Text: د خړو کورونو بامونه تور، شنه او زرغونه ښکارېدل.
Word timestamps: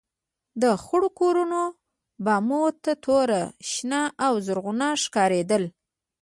د 0.61 0.63
خړو 0.83 1.09
کورونو 1.19 1.61
بامونه 2.25 2.91
تور، 3.03 3.29
شنه 3.71 4.01
او 4.25 4.33
زرغونه 4.45 4.87
ښکارېدل. 5.03 5.63